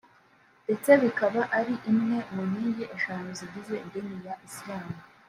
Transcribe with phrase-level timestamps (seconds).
[0.63, 4.93] ndetse bikaba ari imwe mu nkingi eshanu zigize idini ya Isilamu